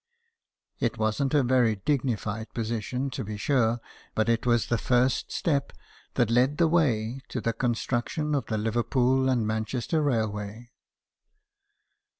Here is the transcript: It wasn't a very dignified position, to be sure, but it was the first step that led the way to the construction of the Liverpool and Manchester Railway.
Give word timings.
It 0.79 0.97
wasn't 0.97 1.35
a 1.35 1.43
very 1.43 1.75
dignified 1.75 2.51
position, 2.55 3.11
to 3.11 3.23
be 3.23 3.37
sure, 3.37 3.79
but 4.15 4.29
it 4.29 4.47
was 4.47 4.65
the 4.65 4.79
first 4.79 5.31
step 5.31 5.71
that 6.15 6.31
led 6.31 6.57
the 6.57 6.67
way 6.67 7.21
to 7.27 7.39
the 7.39 7.53
construction 7.53 8.33
of 8.33 8.47
the 8.47 8.57
Liverpool 8.57 9.29
and 9.29 9.45
Manchester 9.45 10.01
Railway. 10.01 10.71